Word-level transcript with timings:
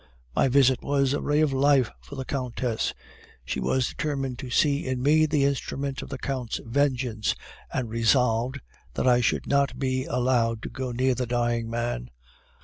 "My 0.35 0.47
visit 0.47 0.81
was 0.81 1.13
a 1.13 1.21
ray 1.21 1.41
of 1.41 1.53
light 1.53 1.87
for 2.01 2.15
the 2.15 2.25
Countess. 2.25 2.95
She 3.45 3.59
was 3.59 3.89
determined 3.89 4.39
to 4.39 4.49
see 4.49 4.87
in 4.87 5.03
me 5.03 5.27
the 5.27 5.43
instrument 5.45 6.01
of 6.01 6.09
the 6.09 6.17
Count's 6.17 6.59
vengeance, 6.65 7.35
and 7.71 7.87
resolved 7.87 8.61
that 8.95 9.07
I 9.07 9.21
should 9.21 9.45
not 9.45 9.77
be 9.77 10.05
allowed 10.05 10.63
to 10.63 10.69
go 10.69 10.91
near 10.91 11.13
the 11.13 11.27
dying 11.27 11.69
man. 11.69 12.09